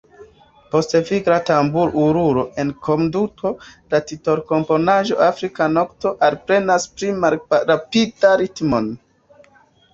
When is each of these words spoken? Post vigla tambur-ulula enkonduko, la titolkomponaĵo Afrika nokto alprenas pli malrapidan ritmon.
Post 0.69 0.95
vigla 1.09 1.35
tambur-ulula 1.49 2.45
enkonduko, 2.63 3.53
la 3.95 4.01
titolkomponaĵo 4.13 5.21
Afrika 5.29 5.71
nokto 5.77 6.17
alprenas 6.31 6.91
pli 6.97 7.15
malrapidan 7.23 8.39
ritmon. 8.47 8.93